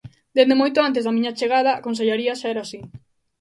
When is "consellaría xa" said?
1.87-2.47